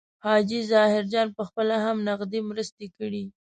حاجي 0.23 0.59
ظاهرجان 0.71 1.27
پخپله 1.37 1.75
هم 1.85 1.97
نغدي 2.07 2.39
مرستې 2.49 2.87
کړي. 2.97 3.23